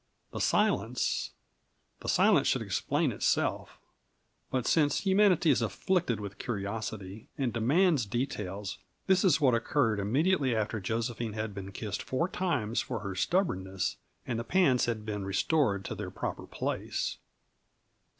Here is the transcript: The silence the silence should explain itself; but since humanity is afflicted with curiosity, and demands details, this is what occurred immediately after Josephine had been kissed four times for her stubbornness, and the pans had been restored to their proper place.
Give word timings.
The 0.31 0.41
silence 0.41 1.29
the 1.99 2.09
silence 2.09 2.47
should 2.47 2.63
explain 2.63 3.11
itself; 3.11 3.77
but 4.49 4.65
since 4.65 5.01
humanity 5.01 5.51
is 5.51 5.61
afflicted 5.61 6.19
with 6.19 6.39
curiosity, 6.39 7.27
and 7.37 7.53
demands 7.53 8.07
details, 8.07 8.79
this 9.05 9.23
is 9.23 9.39
what 9.39 9.53
occurred 9.53 9.99
immediately 9.99 10.55
after 10.55 10.79
Josephine 10.79 11.33
had 11.33 11.53
been 11.53 11.71
kissed 11.71 12.01
four 12.01 12.27
times 12.27 12.81
for 12.81 13.01
her 13.01 13.13
stubbornness, 13.13 13.97
and 14.25 14.39
the 14.39 14.43
pans 14.43 14.85
had 14.85 15.05
been 15.05 15.23
restored 15.23 15.85
to 15.85 15.93
their 15.93 16.09
proper 16.09 16.47
place. 16.47 17.17